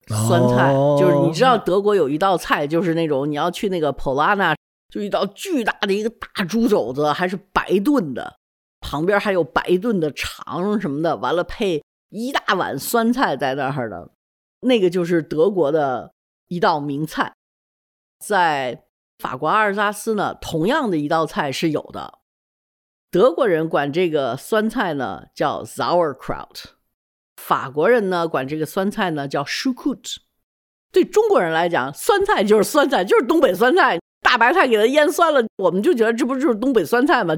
[0.08, 4.56] 酸菜，就是你知道德国有一道菜，就是那种你要去那个 Polana，
[4.92, 8.34] 就一道巨大的一个大猪肘子，还是白炖的，
[8.80, 11.80] 旁边还有白炖的肠什么的，完了配
[12.14, 14.12] 一大碗酸菜在那儿的，
[14.60, 16.14] 那个就是德国的
[16.46, 17.34] 一道名菜。
[18.24, 18.84] 在
[19.18, 22.20] 法国阿尔萨斯呢，同样的一道菜是有的，
[23.10, 26.66] 德国人管这个酸菜呢叫 Sauerkraut。
[27.36, 30.20] 法国人呢，管这个酸菜呢叫 s h u k u t
[30.92, 33.98] 对中国人来讲，酸菜就是酸菜，就是东北酸菜。
[34.22, 37.34] 大白菜给它腌酸了，我们就觉得这不就是东北酸菜吗？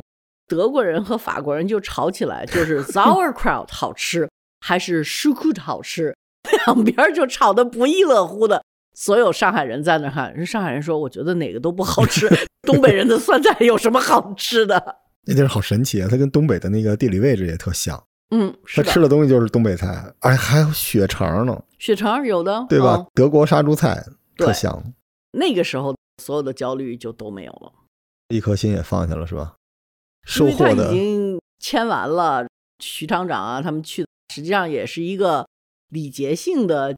[0.47, 4.29] 德国人和法国人就吵起来，就是 sauerkraut 好吃
[4.61, 6.17] 还是 k u t 好吃，
[6.67, 8.63] 两边就吵得不亦乐乎的。
[8.95, 12.29] 所有上海人在那看，人上海人说：“我觉得哪个都不好吃。
[12.67, 14.97] 东北人的酸菜有什么好吃的？
[15.29, 18.03] ”那地儿好神奇啊，它跟东北的那个地理位置也特像。
[18.31, 21.63] 嗯，他吃的东西就是东北菜，而且还有血肠呢。
[21.79, 23.05] 血肠有的，对吧？
[23.13, 24.03] 德国杀猪菜
[24.37, 24.83] 特香。
[25.33, 27.71] 那个时候，所有的焦虑就都没有了，
[28.29, 29.57] 一颗心也放下了，是吧？
[30.25, 32.47] 收获的已经签完了，
[32.83, 35.49] 徐厂长啊，他们去，实际上也是一个
[35.89, 36.95] 礼节性的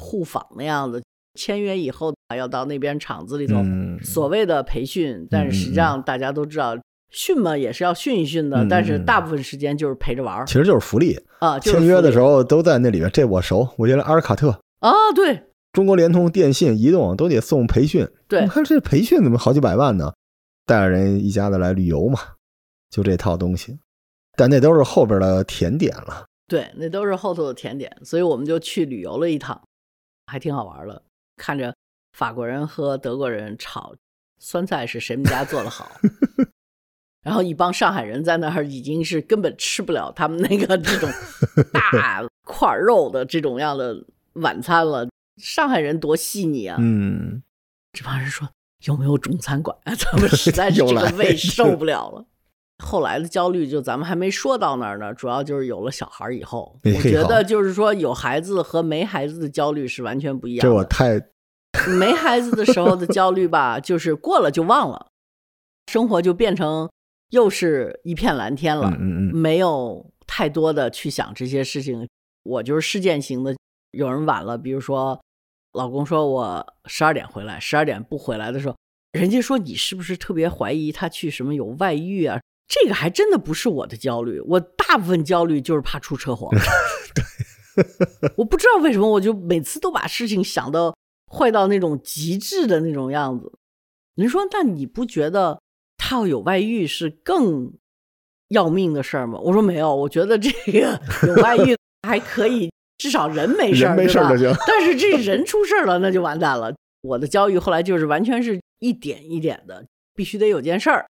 [0.00, 1.02] 互访的样子。
[1.34, 3.62] 签约以后要到那边厂子里头，
[4.02, 6.74] 所谓的培训，但是实际上大家都知道。
[7.10, 11.58] 训嘛也是要训一训的，但是大部分时间就是陪着玩儿，其实就是福利啊。
[11.58, 18.06] 签约的时候都在那里边，这我熟，我原来阿尔卡特啊，对，中国联通、电信、移动都得送培训。
[18.28, 20.12] 对，你看这培训怎么好几百万呢？
[20.66, 22.18] 带着人一家子来旅游嘛，
[22.90, 23.78] 就这套东西。
[24.36, 26.26] 但那都是后边的甜点了。
[26.48, 29.62] 对，那都是后头的甜点，所以我们就去旅游了一趟，
[30.26, 31.02] 还挺好玩的。
[31.36, 31.72] 看着
[32.16, 33.94] 法国人和德国人炒
[34.38, 35.88] 酸菜是谁们家做的好。
[37.22, 41.10] 然后一帮上海人在那儿已经是根本吃不了他们那个这种
[41.72, 45.06] 大块肉的这种样的晚餐了。
[45.36, 46.78] 上海人多细腻啊！
[46.80, 47.42] 嗯，
[47.92, 48.48] 这帮人说
[48.86, 49.94] 有没有中餐馆啊？
[50.00, 52.24] 他们实在是这个胃受不了了。
[52.84, 60.62] 后来的焦虑就咱们还没说到那儿呢，主要就是有了小孩以后，我觉得就是说有孩子和没孩子的焦虑是完全不一样。
[60.62, 61.20] 这我太
[61.98, 65.08] 没孩子的时候的焦虑吧，就是过了就忘了，
[65.86, 66.88] 生活就变成。
[67.30, 72.08] 又是一片蓝天了，嗯嗯，没有太多的去想这些事情。
[72.42, 73.54] 我就是事件型的，
[73.90, 75.20] 有人晚了，比如说
[75.74, 78.74] 老公说我十二点回来，十二点不回来的时候，
[79.12, 82.40] 人家说你是不是特别怀疑他去什么有外遇啊？
[82.68, 86.50] 这个还真的不是我的焦虑，我大部分焦虑就是怕出车祸。
[87.14, 87.84] 对，
[88.36, 90.94] 我不知道为什么，我就每次都把事情想到
[91.32, 93.50] 坏到那种极致的那种样子。
[94.16, 95.60] 你说，那你不觉得
[95.96, 97.72] 他要有外遇是更
[98.48, 99.38] 要命的事儿吗？
[99.40, 101.74] 我说没有，我觉得这个 有外遇
[102.06, 104.52] 还可以，至少人没事儿，没事儿就行。
[104.66, 106.74] 但是这人出事儿了，那就完蛋了。
[107.00, 111.06] 我的焦虑后来就是完全是一点一点的，必须得有件事儿。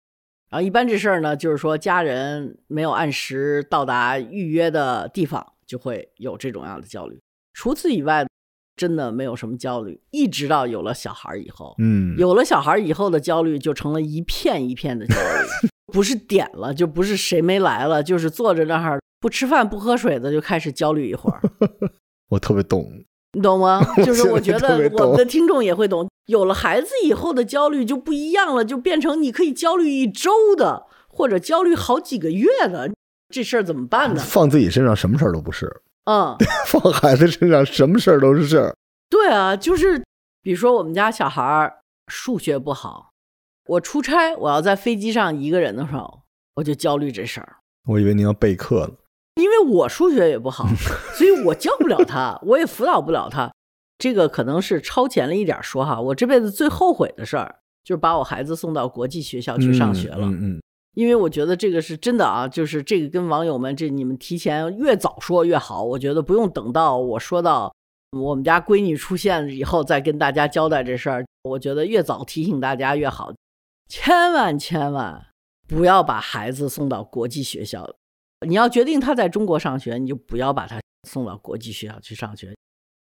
[0.54, 7.20] 然后一般这事儿呢，就是说家人没有按时到达预约的地方，就会有这种样的焦虑。
[7.52, 8.24] 除此以外，
[8.76, 10.00] 真的没有什么焦虑。
[10.12, 21.42] 一直到有了小孩以后，嗯，有了小孩以后的焦虑就成了一片一片的焦虑， 不是点了，就不是谁没来了，就是坐着那儿不吃饭不喝水的就开始焦虑一会儿。
[22.30, 22.88] 我特别懂，
[23.34, 23.84] 你懂吗？
[24.04, 26.08] 就是我觉得我们的听众也会懂。
[26.26, 32.90] 有了孩子以后的焦虑就不一样了，就变成你可以焦虑一周的，或者焦虑好几个月的，
[33.28, 34.22] 这事儿怎么办呢？
[34.24, 35.70] 放自己身上什么事儿都不是，
[36.04, 36.34] 嗯，
[36.66, 38.74] 放孩子身上什么事儿都是事儿。
[39.10, 40.02] 对啊，就是
[40.42, 43.10] 比如说我们家小孩儿数学不好，
[43.66, 46.22] 我出差我要在飞机上一个人的时候，
[46.54, 47.56] 我就焦虑这事儿。
[47.86, 48.94] 我以为你要备课了，
[49.40, 50.66] 因为我数学也不好，
[51.14, 53.52] 所以我教不了他，我也辅导不了他。
[53.98, 60.26] 这个可能是超前了一点说哈，我这辈子最后悔的事儿就是把我孩子送到国际学校去上学了。
[60.26, 60.62] 嗯嗯，
[60.94, 65.82] 因为我觉得这个是真的啊，就是这个跟网友们这你们提前越早说越好。
[65.82, 67.72] 我觉得不用等到我说到
[68.12, 73.32] 我们家闺女出现以后再跟大家交代这事儿，我觉得越早提醒大家越好。
[73.88, 75.26] 千万千万
[75.68, 77.88] 不要把孩子送到国际学校，
[78.44, 82.54] 你要决定他在中国上学，你就不要把他送到国际学校去上学。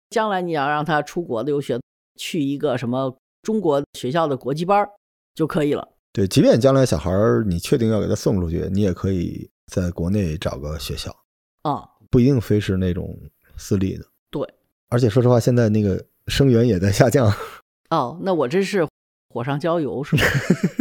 [0.10, 1.80] 将来你要让他出国留学，
[2.18, 4.88] 去一个什么中国学校的国际班
[5.34, 5.88] 就可以了。
[6.14, 11.16] 对，即便将来小孩儿你确定要给他送出去，你也可以在国内找个学校
[11.62, 13.18] 啊，不一定非是那种
[13.56, 14.06] 私立的。
[14.30, 14.46] 对，
[14.90, 17.34] 而且说实话，现在那个生源也在下降。
[17.90, 18.86] 哦，那我这是
[19.30, 20.24] 火上浇油是吧？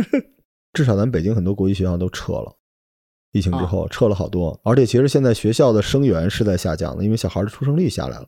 [0.75, 2.57] 至少咱北京很多国际学校都撤了，
[3.33, 4.59] 疫情之后撤了好多。
[4.65, 8.27] 而且其实现在学校的生源是在下降的，因为小孩的出生率下来了。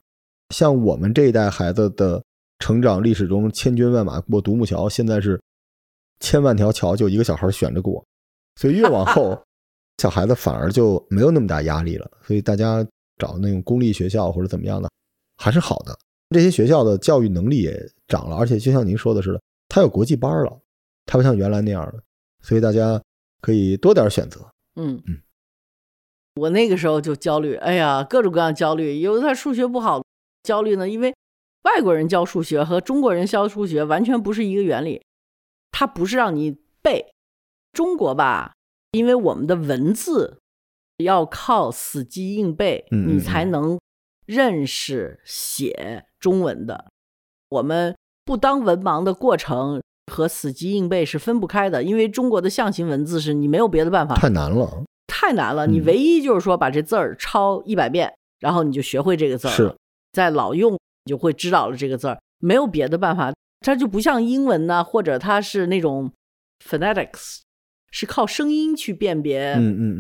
[0.51, 2.23] 像我们这一代孩子的
[2.59, 5.41] 成长历史中，千军万马过独木桥，现在是
[6.21, 8.05] 千万条桥就一个小孩选着过，
[8.57, 9.43] 所以越往后，
[9.99, 12.11] 小孩子反而就没有那么大压力了。
[12.27, 12.87] 所以大家
[13.19, 14.91] 找那种公立学校或者怎么样的，
[15.37, 15.99] 还是好的。
[16.31, 20.61] 这些学校的教育能力也涨了，而且就像您说的似的，它有国际班了，
[21.07, 22.03] 它不像原来那样的，
[22.43, 23.03] 所以大家
[23.41, 24.41] 可以多点选择。
[24.77, 25.23] 嗯嗯，
[26.37, 30.03] 我那个时候就焦虑，哎呀，各种各样焦虑，有的他数学不好。
[30.43, 30.89] 焦虑呢？
[30.89, 31.15] 因为
[31.63, 35.01] 外国人教数学和中国人教数学完全不是一个原理。
[35.71, 37.13] 他不是让你背
[37.73, 38.53] 中国吧？
[38.91, 40.41] 因为我们的文字
[40.99, 43.79] 要靠死记硬背，你才能
[44.27, 46.91] 认识写中文的。
[47.49, 51.83] 我们不当文盲的过程和死记硬背是分不开的。
[51.83, 55.67] 因为中国的象形文字是你没有别的办法，太难了，太难了。
[55.67, 59.75] 你唯一就是说把这字儿抄一百遍，然后你就学会这个字儿是。
[60.13, 63.33] 在老用，你就会知道了这个字儿，没有别的办法。
[63.61, 66.13] 它就不像英文呢，或者它是那种
[66.69, 67.39] phonetics，
[67.91, 69.57] 是靠声音去辨别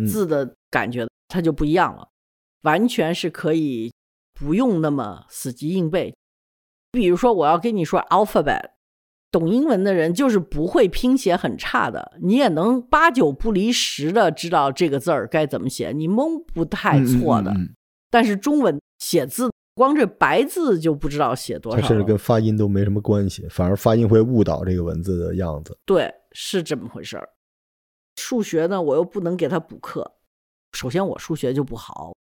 [0.06, 2.08] 字的感觉，它就不一样了。
[2.62, 3.92] 完全是可以
[4.34, 6.14] 不用那么死记硬背。
[6.90, 8.71] 比如说，我要跟你说 alphabet，
[9.33, 17.53] 懂英文的人就是不会拼写很差的，你也能八九不离十的知道这个字儿该怎么写，你蒙不太错的。
[18.09, 19.51] 但是中文写字。
[19.75, 25.75] 光这白字就不知道写多少，甚至跟发音都没什么关系，反而发音会误导这个文字的样子。
[25.87, 27.27] 对，是这么回事儿。
[28.16, 30.12] 数学呢，我又不能给他补课。
[30.74, 32.12] 首先，我数学就不好，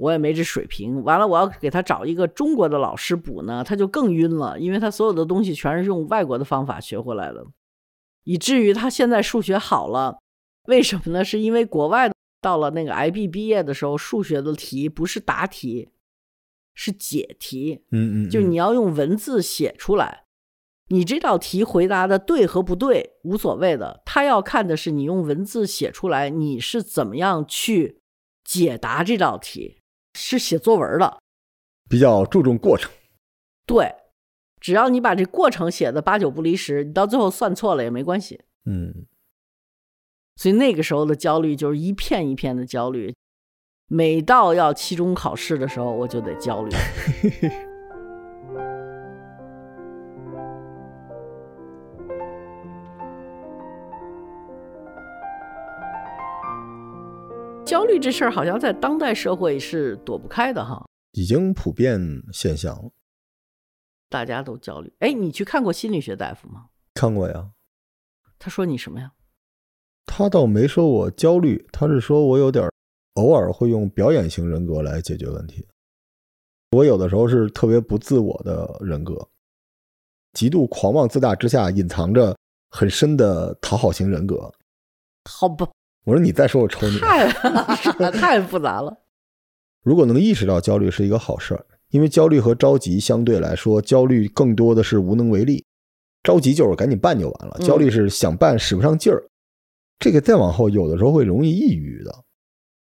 [0.00, 1.04] 我也没这水平。
[1.04, 7.46] 完了，我要给他找一个中国的老师补呢，他就更晕了，因为他所有的东西全是用外国的方法学回来的，
[8.24, 10.18] 以至于他现在数学好了。
[10.66, 11.24] 为什么呢？
[11.24, 15.90] 是因为国外到了那个 IB 毕业的时候，数学的题不是答题。
[16.72, 20.24] 是解题，嗯嗯，就你要用文字写出来，
[20.88, 28.00] 你这道题回答的对和不对无所谓的，他要看的是你用文字写出来，你是怎么样去
[28.44, 29.79] 解答这道题，
[30.14, 31.18] 是写作文的，
[31.88, 32.90] 比较注重过程。
[33.66, 33.94] 对，
[34.60, 38.40] 只要你把这过程写的八九不离十，你到最后算错了也没关系。
[38.64, 39.06] 嗯，
[40.36, 43.14] 所以那个时候的焦虑就是一片一片的焦虑。
[43.86, 46.70] 每到要期中考试的时候，我就得焦虑。
[57.70, 62.00] 焦虑这事儿好像在当代社会是躲不开的哈，已经普遍
[62.32, 62.90] 现象了。
[64.08, 64.92] 大家都焦虑。
[64.98, 66.70] 哎，你去看过心理学大夫吗？
[66.94, 67.52] 看过呀，
[68.40, 69.12] 他说你什么呀？
[70.04, 72.72] 他倒没说我焦虑，他是说我有点儿
[73.14, 75.64] 偶尔会用表演型人格来解决问题。
[76.72, 79.28] 我有的时候是特别不自我的人格，
[80.32, 82.36] 极度狂妄自大之下隐藏着
[82.68, 84.52] 很深的讨好型人格。
[85.30, 85.70] 好吧，
[86.04, 86.98] 我说你再说我抽你。
[86.98, 87.28] 太
[88.10, 88.96] 太复杂了。
[89.82, 95.64] 如果能意识到焦虑是一个好事儿，因为焦虑和着急相对来说，焦虑更多的是无能为力，
[96.22, 99.22] 着急就是赶紧办就完了，嗯焦虑是想办使不上劲儿。
[99.98, 102.14] 这个再往后，有的时候会容易抑郁的，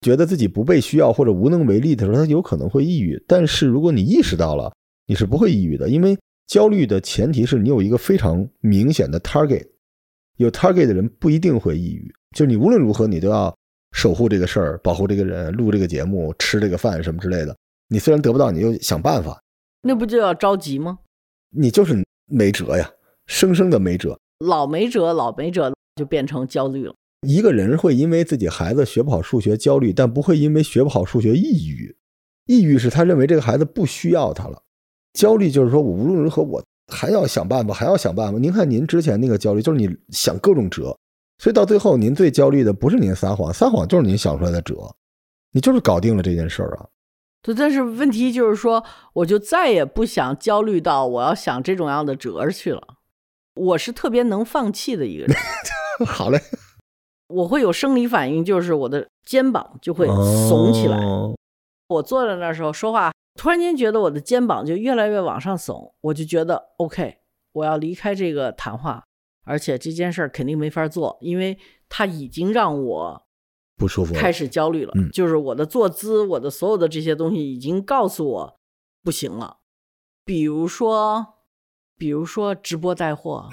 [0.01, 3.23] 觉得自己不被需要或者无能为力的时候，他有可能会抑郁。
[3.27, 4.71] 但是如果你意识到了，
[5.07, 9.67] 你是不会抑郁的，因为焦虑的前提是你有一个非常明显的 target，
[10.37, 13.55] 有 target 的人不一定会抑郁，就是你无论如何你都要
[13.91, 17.55] 守护这个事儿，保护这个人，录这个节目，吃这个饭什么之类的。
[17.89, 19.41] 你虽然得不到，你就想办法，
[19.81, 20.99] 那不就要着急吗？
[21.49, 22.89] 你就是没辙呀，
[23.25, 24.19] 生生的没辙。
[24.45, 26.93] 老没辙，老没辙，就变成焦虑了。
[27.27, 31.95] 一个人会因为自己孩子学不好数学焦虑，但不会因为学不好数学抑郁。
[32.45, 34.61] 抑郁是他认为这个孩子不需要他了，
[35.13, 36.63] 焦虑就是说我无论如何我
[36.93, 38.37] 还要想办法，还要想办法。
[38.37, 40.95] 您看您之前那个焦虑，就是你想各种辙，
[41.39, 44.95] 所以到最后您最焦虑的不是您撒谎，撒谎就是您想出来的辙，
[45.51, 46.87] 你就是搞定了这件事儿啊。
[47.41, 48.83] 对，但是问题就是说，
[49.13, 52.81] 我就再也不想焦虑到我要想这种样的辙去了。
[53.55, 55.37] 我是特别能放弃的一个人，
[56.05, 56.41] 好嘞，
[57.27, 60.97] 我会有生理反应，就是我的肩膀就会耸起来。
[60.97, 61.35] 哦
[61.89, 67.19] 我坐在那时候说话，突然间觉得我的肩膀就越来越往上耸，我就觉得 OK，
[67.53, 69.05] 我要离开这个谈话，
[69.47, 73.23] 而且这件事儿肯定没法做，因为它已经让我
[73.77, 74.91] 不舒服，开始焦虑了。
[74.95, 78.59] 嗯就是我的坐姿，我的所有的这些东西已经告诉我
[79.03, 79.57] 不行了。
[80.25, 81.25] 比如说，
[81.97, 83.47] 比如说直播带货，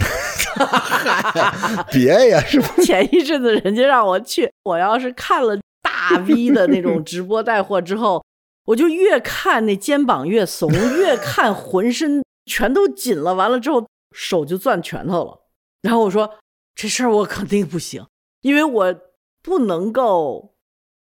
[1.92, 2.82] 别呀，是不是？
[2.84, 8.24] 前一阵子人家让我去，我要是看了大 V 的那种直播带货之后，
[8.66, 13.34] 我就越看那肩膀越怂，越看浑身全都紧了。
[13.34, 15.43] 完了之后手就攥拳头了。
[15.85, 16.39] 然后我说
[16.74, 18.07] 这事儿我肯定不行，
[18.41, 19.01] 因为我
[19.43, 20.55] 不能够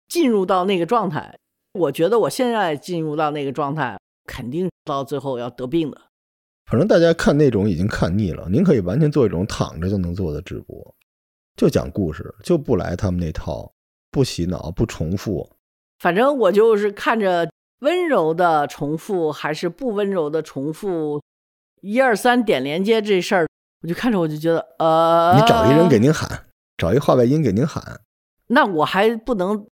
[0.06, 1.38] 进入到那个状态。
[1.72, 5.98] 我觉得我现在进入到那个状态，肯定到最后要得病的。
[6.66, 10.94] 反正大家看那种已经看腻了，您可以完全做一种躺着就能做的直播，
[11.56, 13.72] 就讲故事，就不来他们那套，
[14.10, 15.50] 不洗脑，不重复。
[15.98, 21.22] 反正我就是看着温柔的重复还是不温柔的重复，
[21.80, 23.48] 一二三点连接这事儿，
[23.84, 26.46] 我就看着我就觉得，呃，你找一人给您喊，
[26.78, 28.00] 找一话外音给您喊，
[28.46, 29.66] 那我还不能，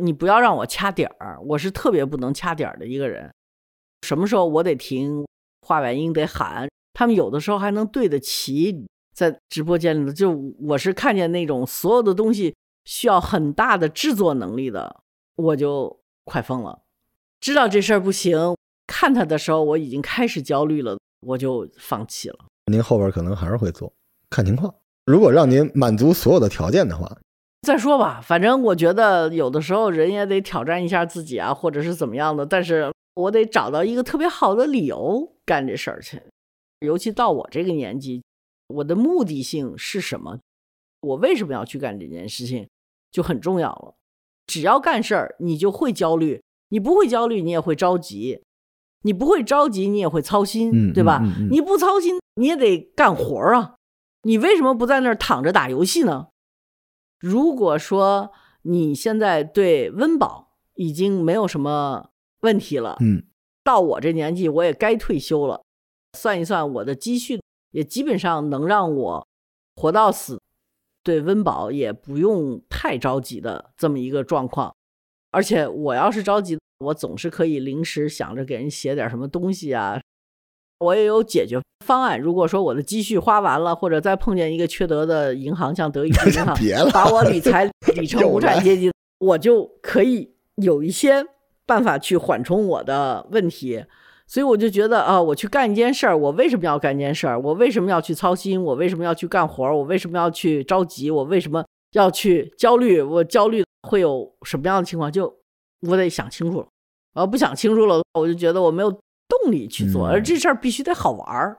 [0.00, 3.30] 你不要让我掐点儿，我是特别不能掐点儿的一个人。
[4.06, 5.26] 什么时候我得停，
[5.60, 12.56] 话外音得喊，他们有的时候还能对得齐，在直播间里头，就我是看见那种所有的东西
[12.86, 15.00] 需要很大的制作能力的，
[15.36, 16.80] 我就快疯了。
[17.38, 18.56] 知道这事儿不行，
[18.86, 22.46] 看他的时候我已经开始焦虑了，我就放弃了。
[22.68, 23.92] 您后边可能还是会做，
[24.30, 24.74] 看情况。
[25.06, 27.18] 如果让您满足所有的条件的话，
[27.62, 32.46] 再说吧，反正我觉得有的时候人也得挑战一下自己啊，或者是怎么样的。
[32.46, 36.22] 但是我得找到一个特别好的理由干这事儿去。
[36.80, 38.22] 尤其到我这个年纪，
[38.68, 40.38] 我的目的性是什么？
[41.00, 42.68] 我为什么要去干这件事情，
[43.10, 43.94] 就很重要了。
[44.46, 48.40] 只要干事儿，你就会焦虑；你不会焦虑，你也会着急；
[49.02, 51.20] 你不会着急，你也会操心，嗯对吧？
[51.22, 53.74] 嗯嗯嗯你不操心，你也得干活儿啊。
[54.22, 56.28] 你为什么不在那儿躺着打游戏呢？
[57.18, 58.32] 如果说
[58.62, 63.24] 你现在对温饱已经没有什么问题了，嗯，
[63.64, 65.62] 到我这年纪我也该退休了，
[66.18, 67.40] 算一算我的积蓄
[67.70, 69.26] 也基本上能让我
[69.76, 70.40] 活到死，
[71.02, 74.74] 对温饱也不用太着急的这么一个状况。
[75.30, 80.00] 而且我要是着急，我总是可以临时想着给人写点什么东西啊，
[80.78, 82.20] 我也有解决方案。
[82.20, 91.24] 如果说我的积蓄花完了，或者再碰见一个缺德的银行，像德 意志银行把我理财 理成无产阶级，我就可以有一些
[91.66, 93.84] 办法去缓冲我的问题。
[94.30, 97.40] 所以我就觉得啊，我去干一件事儿，我为什么要干一件事儿？
[97.40, 98.62] 我为什么要去操心？
[98.62, 99.74] 我为什么要去干活儿？
[99.74, 101.10] 我为什么要去着急？
[101.10, 103.00] 我为什么要去焦虑？
[103.00, 105.10] 我焦虑会有什么样的情况？
[105.10, 105.34] 就
[105.82, 106.66] 我得想清楚了。
[107.14, 111.56] 我要不想清楚了，我就觉得我没有动力去做，嗯而这事儿必须得好玩儿。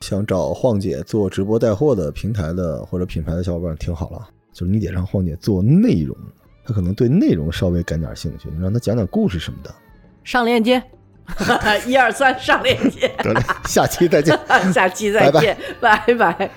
[0.00, 6.16] 想找晃姐做直播带货的平台的或者品牌的小伙伴听好了，就是你得让晃姐做内容，
[6.64, 9.74] 她可能对内容稍微感点兴趣，你让她讲讲故事什么的。
[10.22, 10.82] 上链接，
[11.86, 14.38] 一二三，上链接，得嘞，下期再见。
[14.72, 16.50] 下期再见，拜拜